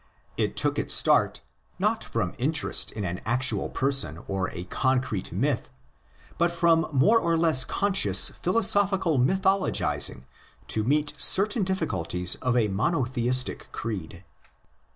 It 0.35 0.57
took 0.57 0.79
its 0.79 0.95
start, 0.95 1.41
not 1.77 2.03
from 2.03 2.33
interest 2.39 2.89
in 2.91 3.05
an 3.05 3.21
actual 3.23 3.69
person 3.69 4.23
or 4.27 4.49
a 4.51 4.63
concrete 4.63 5.31
myth, 5.31 5.69
but 6.39 6.49
from 6.49 6.87
more 6.91 7.19
or 7.19 7.37
less 7.37 7.63
conscious 7.63 8.31
ALEXANDRIAN 8.31 8.31
JUDAISM 8.31 8.71
17 9.13 9.13
philosophical 9.13 9.19
mythologising 9.19 10.23
to 10.69 10.83
meet 10.83 11.13
certain 11.17 11.63
difficul 11.63 12.07
ties 12.07 12.33
of 12.41 12.57
a 12.57 12.67
monotheistic 12.69 13.71
creed. 13.71 14.23